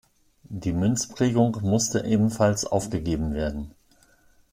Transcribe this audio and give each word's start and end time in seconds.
Die 0.49 0.73
Münzprägung 0.73 1.59
musste 1.61 2.05
ebenfalls 2.05 2.65
aufgegeben 2.65 3.35
werden. 3.35 3.75